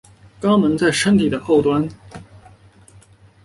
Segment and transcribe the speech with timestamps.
[0.41, 1.87] 肛门在身体的后端。